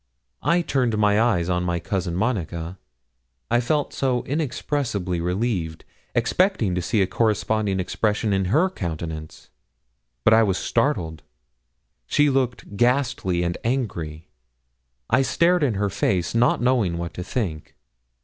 I 0.41 0.63
turned 0.63 0.97
my 0.97 1.21
eyes 1.21 1.47
on 1.47 1.61
my 1.63 1.79
cousin 1.79 2.15
Monica 2.15 2.79
I 3.51 3.59
felt 3.59 3.93
so 3.93 4.23
inexpressibly 4.23 5.21
relieved 5.21 5.85
expecting 6.15 6.73
to 6.73 6.81
see 6.81 7.03
a 7.03 7.05
corresponding 7.05 7.79
expression 7.79 8.33
in 8.33 8.45
her 8.45 8.67
countenance. 8.71 9.51
But 10.23 10.33
I 10.33 10.41
was 10.41 10.57
startled. 10.57 11.21
She 12.07 12.31
looked 12.31 12.75
ghastly 12.77 13.43
and 13.43 13.59
angry. 13.63 14.27
I 15.07 15.21
stared 15.21 15.61
in 15.61 15.75
her 15.75 15.91
face, 15.91 16.33
not 16.33 16.63
knowing 16.63 16.97
what 16.97 17.13
to 17.13 17.23
think. 17.23 17.75